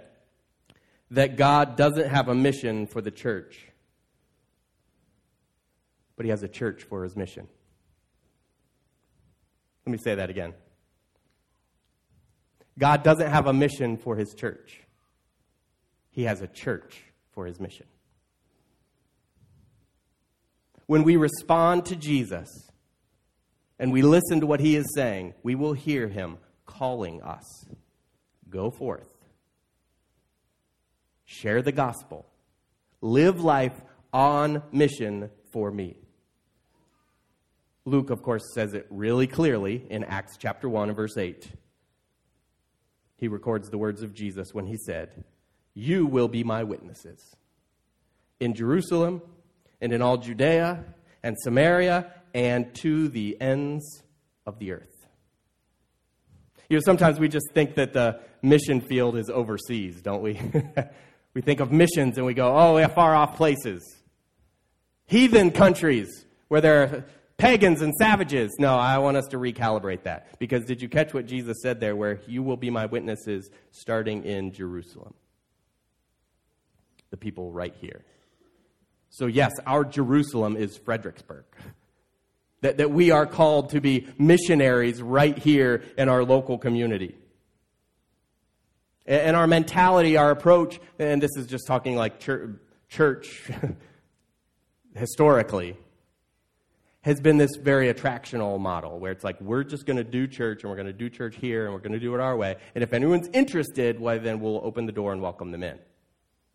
[1.11, 3.67] that God doesn't have a mission for the church,
[6.15, 7.45] but He has a church for His mission.
[9.85, 10.53] Let me say that again.
[12.77, 14.79] God doesn't have a mission for His church,
[16.09, 17.85] He has a church for His mission
[20.89, 22.49] when we respond to Jesus
[23.77, 27.45] and we listen to what he is saying, we will hear him calling us
[28.49, 29.07] go forth,
[31.25, 32.25] share the gospel,
[33.01, 33.79] live life
[34.11, 35.95] on mission for me.
[37.85, 41.51] Luke, of course, says it really clearly in Acts chapter 1 and verse 8.
[43.15, 45.23] He records the words of Jesus when he said,
[45.75, 47.35] You will be my witnesses
[48.39, 49.21] in Jerusalem
[49.81, 50.83] and in all Judea
[51.23, 54.03] and Samaria and to the ends
[54.45, 55.07] of the earth.
[56.69, 60.39] You know, sometimes we just think that the mission field is overseas, don't we?
[61.33, 63.83] we think of missions and we go, oh, yeah, far off places.
[65.07, 67.05] Heathen countries where there are
[67.37, 68.51] pagans and savages.
[68.59, 70.37] No, I want us to recalibrate that.
[70.37, 74.23] Because did you catch what Jesus said there, where you will be my witnesses starting
[74.23, 75.15] in Jerusalem?
[77.09, 78.03] The people right here.
[79.09, 81.45] So, yes, our Jerusalem is Fredericksburg.
[82.61, 87.15] That, that we are called to be missionaries right here in our local community.
[89.05, 92.49] And, and our mentality, our approach, and this is just talking like church,
[92.89, 93.49] church
[94.93, 95.77] historically,
[97.01, 100.63] has been this very attractional model where it's like we're just going to do church
[100.63, 102.57] and we're going to do church here and we're going to do it our way.
[102.75, 105.79] And if anyone's interested, why then we'll open the door and welcome them in.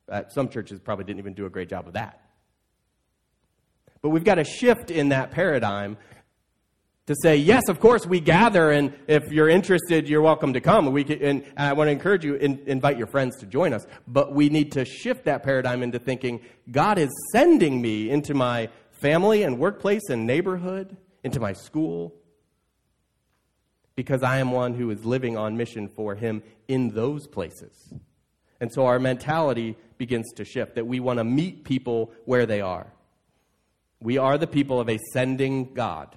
[0.06, 2.20] Uh, some churches probably didn't even do a great job of that.
[4.04, 5.96] But we've got to shift in that paradigm
[7.06, 10.92] to say, yes, of course, we gather, and if you're interested, you're welcome to come.
[10.92, 13.86] We can, and I want to encourage you, in, invite your friends to join us.
[14.06, 18.68] But we need to shift that paradigm into thinking, God is sending me into my
[18.90, 22.14] family and workplace and neighborhood, into my school,
[23.96, 27.90] because I am one who is living on mission for Him in those places.
[28.60, 32.60] And so our mentality begins to shift, that we want to meet people where they
[32.60, 32.92] are.
[34.00, 36.16] We are the people of a sending God.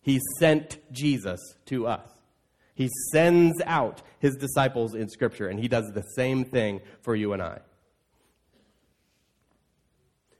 [0.00, 2.08] He sent Jesus to us.
[2.74, 7.32] He sends out his disciples in Scripture, and he does the same thing for you
[7.32, 7.60] and I.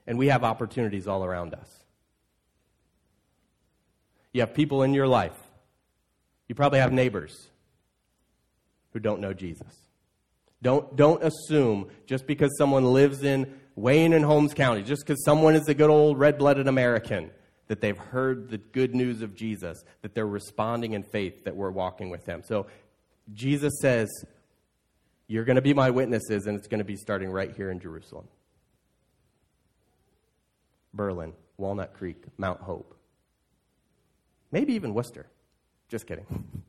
[0.05, 1.83] And we have opportunities all around us.
[4.33, 5.37] You have people in your life.
[6.47, 7.47] You probably have neighbors
[8.91, 9.85] who don't know Jesus.
[10.61, 15.55] Don't, don't assume just because someone lives in Wayne and Holmes County, just because someone
[15.55, 17.29] is a good old red blooded American,
[17.67, 21.71] that they've heard the good news of Jesus, that they're responding in faith, that we're
[21.71, 22.41] walking with Him.
[22.43, 22.67] So
[23.33, 24.09] Jesus says,
[25.27, 27.79] You're going to be my witnesses, and it's going to be starting right here in
[27.79, 28.27] Jerusalem.
[30.93, 32.95] Berlin, Walnut Creek, Mount Hope.
[34.51, 35.27] Maybe even Wooster.
[35.89, 36.25] Just kidding.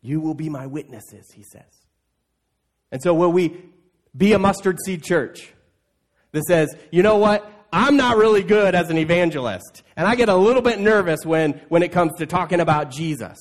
[0.00, 1.86] You will be my witnesses, he says.
[2.92, 3.60] And so, will we
[4.18, 5.54] be a mustard seed church
[6.32, 7.50] that says, you know what?
[7.72, 9.82] I'm not really good as an evangelist.
[9.96, 13.38] And I get a little bit nervous when, when it comes to talking about Jesus.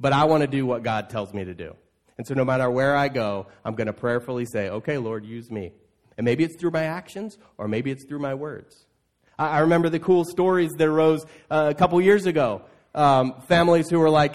[0.00, 1.76] But I want to do what God tells me to do.
[2.16, 5.50] And so no matter where I go, I'm going to prayerfully say, okay, Lord, use
[5.50, 5.72] me.
[6.16, 8.86] And maybe it's through my actions, or maybe it's through my words.
[9.38, 12.62] I, I remember the cool stories that arose uh, a couple years ago.
[12.94, 14.34] Um, families who were like,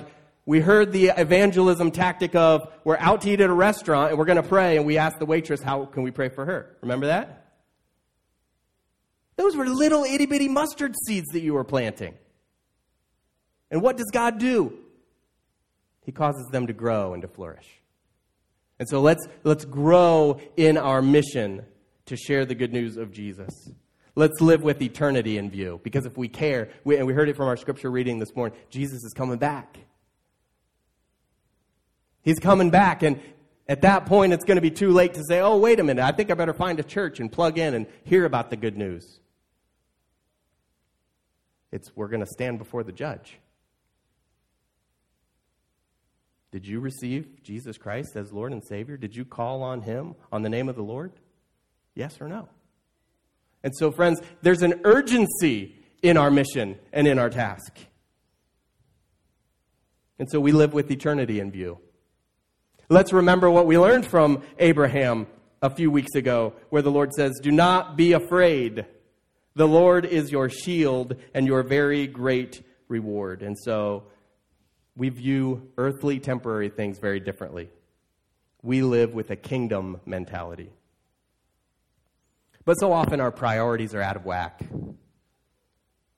[0.50, 4.26] we heard the evangelism tactic of we're out to eat at a restaurant and we're
[4.26, 6.76] going to pray, and we asked the waitress, how can we pray for her?
[6.82, 7.52] Remember that?
[9.36, 12.16] Those were little itty bitty mustard seeds that you were planting.
[13.70, 14.74] And what does God do?
[16.04, 17.68] He causes them to grow and to flourish.
[18.80, 21.64] And so let's, let's grow in our mission
[22.08, 23.70] to share the good news of Jesus.
[24.16, 25.80] Let's live with eternity in view.
[25.84, 28.58] Because if we care, we, and we heard it from our scripture reading this morning,
[28.72, 29.78] Jesus is coming back.
[32.30, 33.02] He's coming back.
[33.02, 33.20] And
[33.68, 36.04] at that point, it's going to be too late to say, oh, wait a minute,
[36.04, 38.78] I think I better find a church and plug in and hear about the good
[38.78, 39.20] news.
[41.72, 43.40] It's we're going to stand before the judge.
[46.52, 48.96] Did you receive Jesus Christ as Lord and Savior?
[48.96, 51.12] Did you call on Him, on the name of the Lord?
[51.96, 52.48] Yes or no?
[53.64, 57.76] And so, friends, there's an urgency in our mission and in our task.
[60.20, 61.80] And so we live with eternity in view.
[62.92, 65.28] Let's remember what we learned from Abraham
[65.62, 68.88] a few weeks ago, where the Lord says, Do not be afraid.
[69.54, 73.44] The Lord is your shield and your very great reward.
[73.44, 74.06] And so
[74.96, 77.70] we view earthly, temporary things very differently.
[78.64, 80.72] We live with a kingdom mentality.
[82.66, 84.64] But so often our priorities are out of whack.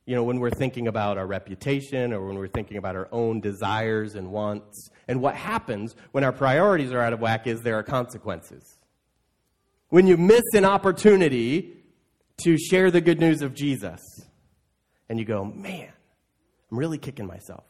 [0.05, 3.39] You know, when we're thinking about our reputation or when we're thinking about our own
[3.39, 4.89] desires and wants.
[5.07, 8.77] And what happens when our priorities are out of whack is there are consequences.
[9.89, 11.81] When you miss an opportunity
[12.43, 13.99] to share the good news of Jesus.
[15.09, 15.91] And you go, man,
[16.71, 17.65] I'm really kicking myself.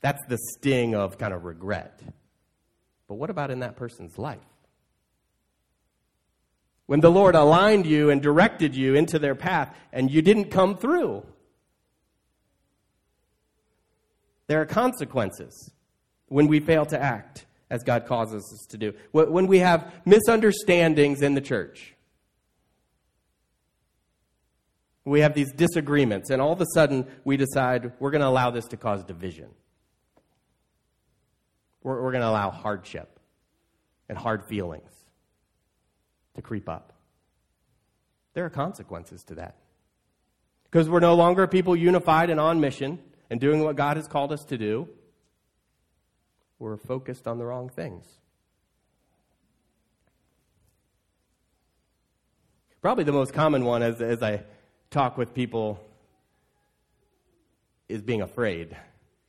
[0.00, 2.02] That's the sting of kind of regret.
[3.08, 4.40] But what about in that person's life?
[6.86, 10.76] When the Lord aligned you and directed you into their path and you didn't come
[10.76, 11.24] through,
[14.46, 15.72] there are consequences
[16.26, 18.92] when we fail to act as God causes us to do.
[19.12, 21.94] When we have misunderstandings in the church,
[25.06, 28.50] we have these disagreements, and all of a sudden we decide we're going to allow
[28.50, 29.48] this to cause division.
[31.82, 33.18] We're, we're going to allow hardship
[34.08, 35.03] and hard feelings
[36.34, 36.92] to creep up.
[38.34, 39.56] There are consequences to that.
[40.64, 42.98] Because we're no longer people unified and on mission
[43.30, 44.88] and doing what God has called us to do,
[46.58, 48.06] we're focused on the wrong things.
[52.82, 54.42] Probably the most common one, as, as I
[54.90, 55.80] talk with people
[57.88, 58.76] is being afraid.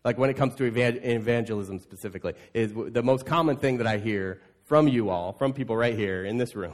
[0.03, 4.41] Like when it comes to evangelism specifically, is the most common thing that I hear
[4.66, 6.74] from you all, from people right here in this room,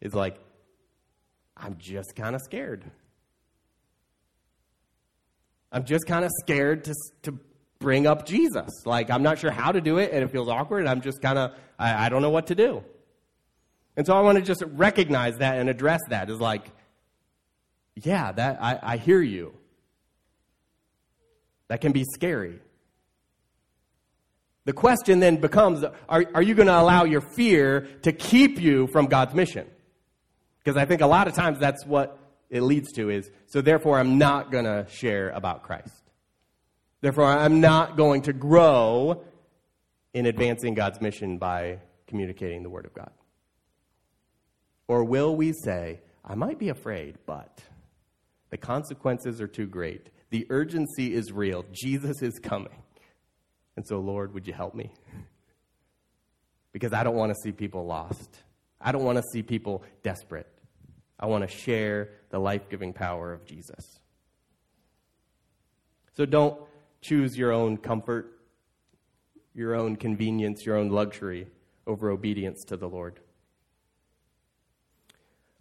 [0.00, 0.38] is like,
[1.56, 2.84] I'm just kind of scared.
[5.72, 7.38] I'm just kind of scared to, to
[7.78, 8.86] bring up Jesus.
[8.86, 11.20] Like, I'm not sure how to do it, and it feels awkward, and I'm just
[11.20, 12.82] kind of, I, I don't know what to do.
[13.96, 16.70] And so I want to just recognize that and address that as like,
[17.94, 19.54] yeah, that I, I hear you.
[21.68, 22.60] That can be scary.
[24.66, 28.86] The question then becomes are, are you going to allow your fear to keep you
[28.88, 29.66] from God's mission?
[30.66, 32.18] Because I think a lot of times that's what
[32.50, 36.10] it leads to is so therefore I'm not going to share about Christ.
[37.02, 39.22] Therefore I'm not going to grow
[40.12, 43.12] in advancing God's mission by communicating the word of God.
[44.88, 47.62] Or will we say, I might be afraid, but
[48.50, 50.10] the consequences are too great.
[50.30, 51.64] The urgency is real.
[51.70, 52.82] Jesus is coming.
[53.76, 54.90] And so, Lord, would you help me?
[56.72, 58.42] Because I don't want to see people lost.
[58.80, 60.46] I don't want to see people desperate.
[61.18, 64.00] I want to share the life giving power of Jesus.
[66.16, 66.58] So don't
[67.00, 68.38] choose your own comfort,
[69.54, 71.46] your own convenience, your own luxury
[71.86, 73.20] over obedience to the Lord.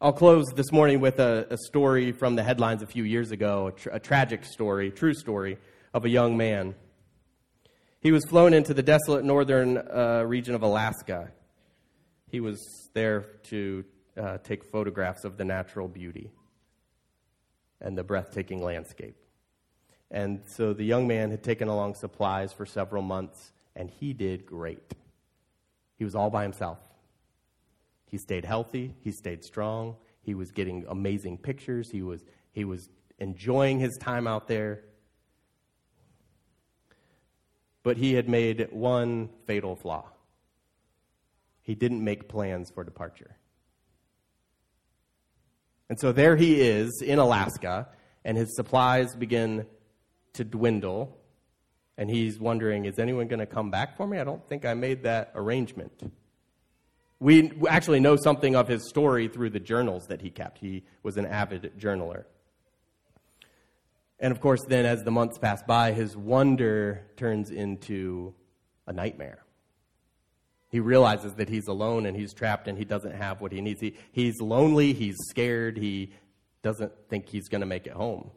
[0.01, 3.67] I'll close this morning with a, a story from the headlines a few years ago,
[3.67, 5.57] a, tra- a tragic story, true story,
[5.93, 6.75] of a young man.
[8.01, 11.31] He was flown into the desolate northern uh, region of Alaska.
[12.29, 12.59] He was
[12.93, 13.85] there to
[14.17, 16.31] uh, take photographs of the natural beauty
[17.81, 19.15] and the breathtaking landscape.
[20.11, 24.45] And so the young man had taken along supplies for several months, and he did
[24.45, 24.93] great.
[25.97, 26.77] He was all by himself.
[28.09, 32.89] He stayed healthy, he stayed strong, he was getting amazing pictures, he was, he was
[33.19, 34.81] enjoying his time out there.
[37.83, 40.05] But he had made one fatal flaw.
[41.61, 43.35] He didn't make plans for departure.
[45.89, 47.87] And so there he is in Alaska,
[48.23, 49.65] and his supplies begin
[50.33, 51.17] to dwindle.
[51.97, 54.17] And he's wondering, is anyone going to come back for me?
[54.17, 56.11] I don't think I made that arrangement.
[57.19, 60.57] We actually know something of his story through the journals that he kept.
[60.57, 62.25] He was an avid journaler.
[64.19, 68.33] And of course, then as the months pass by, his wonder turns into
[68.87, 69.44] a nightmare.
[70.75, 73.79] He realizes that he's alone and he's trapped and he doesn't have what he needs.
[73.79, 76.11] He, he's lonely, he's scared, he
[76.63, 78.29] doesn't think he's going to make it home.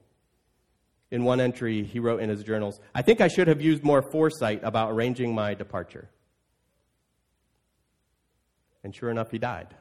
[1.11, 4.03] In one entry, he wrote in his journals I think I should have used more
[4.13, 6.11] foresight about arranging my departure.
[8.85, 9.75] And sure enough, he died.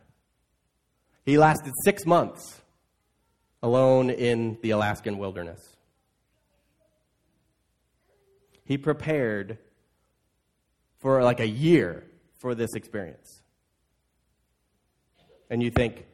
[1.27, 2.59] He lasted six months
[3.61, 5.61] alone in the Alaskan wilderness.
[8.65, 9.59] He prepared
[10.97, 12.07] for like a year
[12.37, 13.41] for this experience.
[15.49, 16.05] And you think,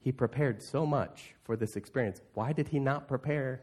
[0.00, 2.20] he prepared so much for this experience.
[2.34, 3.62] Why did he not prepare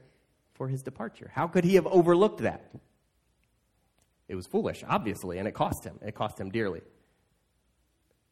[0.53, 1.32] for his departure?
[1.34, 2.70] How could he have overlooked that?
[4.28, 5.99] It was foolish, obviously, and it cost him.
[6.01, 6.82] It cost him dearly.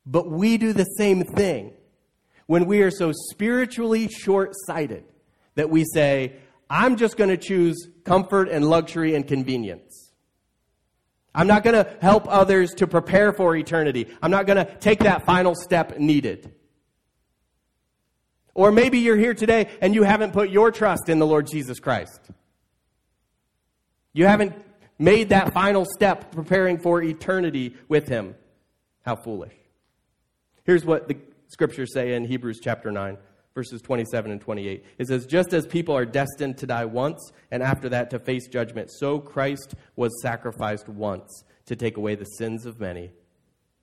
[0.05, 1.73] But we do the same thing
[2.45, 5.05] when we are so spiritually short sighted
[5.55, 6.35] that we say,
[6.69, 10.02] I'm just going to choose comfort and luxury and convenience.
[11.35, 14.07] I'm not going to help others to prepare for eternity.
[14.21, 16.53] I'm not going to take that final step needed.
[18.53, 21.79] Or maybe you're here today and you haven't put your trust in the Lord Jesus
[21.79, 22.21] Christ.
[24.13, 24.53] You haven't
[24.99, 28.35] made that final step preparing for eternity with Him.
[29.01, 29.53] How foolish.
[30.65, 31.17] Here's what the
[31.47, 33.17] scriptures say in Hebrews chapter 9,
[33.53, 34.85] verses 27 and 28.
[34.97, 38.47] It says, Just as people are destined to die once, and after that to face
[38.47, 43.11] judgment, so Christ was sacrificed once to take away the sins of many,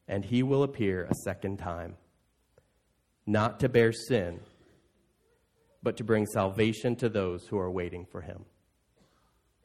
[0.09, 1.97] and he will appear a second time,
[3.27, 4.41] not to bear sin,
[5.83, 8.45] but to bring salvation to those who are waiting for him.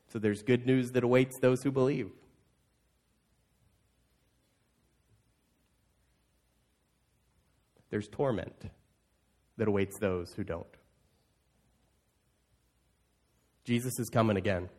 [0.07, 2.11] So there's good news that awaits those who believe.
[7.95, 8.65] there's torment
[9.57, 10.65] that awaits those who don't.
[13.63, 14.69] Jesus is coming again.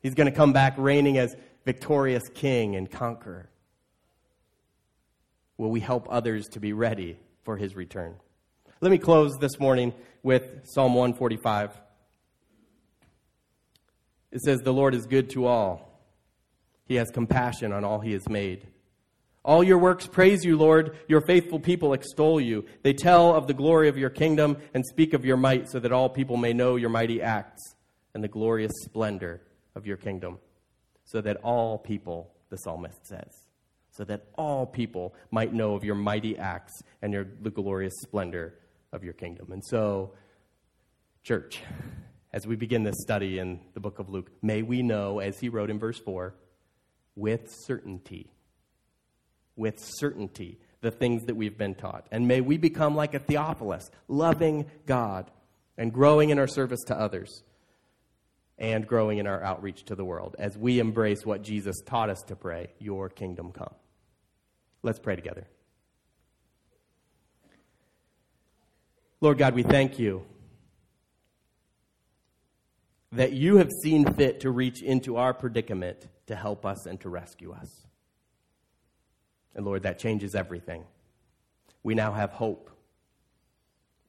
[0.00, 1.34] He's going to come back reigning as
[1.64, 3.48] victorious king and conqueror.
[5.56, 8.14] Will we help others to be ready for his return?
[8.80, 9.92] Let me close this morning
[10.22, 11.80] with Psalm 145.
[14.30, 16.00] It says, The Lord is good to all,
[16.86, 18.68] he has compassion on all he has made.
[19.48, 20.94] All your works praise you, Lord.
[21.08, 22.66] Your faithful people extol you.
[22.82, 25.90] They tell of the glory of your kingdom and speak of your might so that
[25.90, 27.62] all people may know your mighty acts
[28.12, 29.40] and the glorious splendor
[29.74, 30.36] of your kingdom.
[31.06, 33.48] So that all people, the psalmist says,
[33.90, 38.52] so that all people might know of your mighty acts and your, the glorious splendor
[38.92, 39.50] of your kingdom.
[39.50, 40.12] And so,
[41.22, 41.62] church,
[42.34, 45.48] as we begin this study in the book of Luke, may we know, as he
[45.48, 46.34] wrote in verse 4,
[47.16, 48.30] with certainty
[49.58, 52.06] with certainty the things that we've been taught.
[52.10, 55.30] And may we become like a Theophilus, loving God
[55.76, 57.42] and growing in our service to others
[58.58, 62.22] and growing in our outreach to the world as we embrace what Jesus taught us
[62.28, 63.74] to pray Your kingdom come.
[64.82, 65.46] Let's pray together.
[69.20, 70.24] Lord God, we thank you
[73.10, 77.08] that you have seen fit to reach into our predicament to help us and to
[77.08, 77.87] rescue us.
[79.54, 80.84] And Lord, that changes everything.
[81.82, 82.70] We now have hope.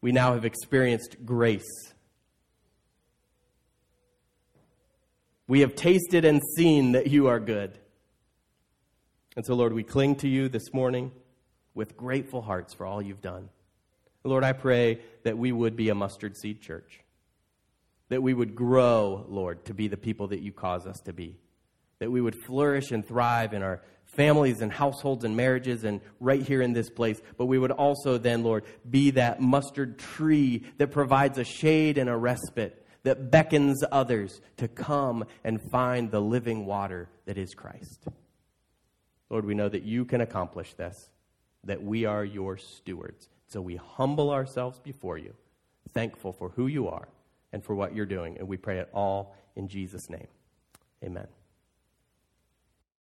[0.01, 1.93] We now have experienced grace.
[5.47, 7.77] We have tasted and seen that you are good.
[9.35, 11.11] And so, Lord, we cling to you this morning
[11.73, 13.49] with grateful hearts for all you've done.
[14.23, 16.99] Lord, I pray that we would be a mustard seed church,
[18.09, 21.37] that we would grow, Lord, to be the people that you cause us to be,
[21.99, 26.41] that we would flourish and thrive in our families and households and marriages and right
[26.41, 27.21] here in this place.
[27.37, 32.09] But we would also then, Lord, be that mustard tree that provides a shade and
[32.09, 38.07] a respite, that beckons others to come and find the living water that is Christ.
[39.29, 41.09] Lord, we know that you can accomplish this,
[41.63, 43.29] that we are your stewards.
[43.47, 45.33] So we humble ourselves before you,
[45.93, 47.07] thankful for who you are
[47.53, 48.37] and for what you're doing.
[48.37, 50.27] And we pray it all in Jesus' name.
[51.03, 51.27] Amen.